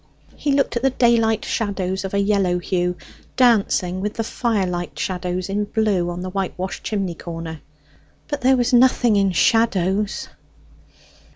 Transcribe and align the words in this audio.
He 0.35 0.53
looked 0.53 0.75
at 0.75 0.81
the 0.81 0.89
daylight 0.89 1.45
shadows 1.45 2.03
of 2.03 2.15
a 2.15 2.19
yellow 2.19 2.57
hue, 2.57 2.95
dancing 3.35 4.01
with 4.01 4.15
the 4.15 4.23
firelight 4.23 4.97
shadows 4.97 5.47
in 5.47 5.65
blue 5.65 6.09
on 6.09 6.21
the 6.21 6.31
whitewashed 6.31 6.83
chimney 6.83 7.13
corner, 7.13 7.61
but 8.27 8.41
there 8.41 8.57
was 8.57 8.73
nothing 8.73 9.15
in 9.15 9.31
shadows. 9.31 10.27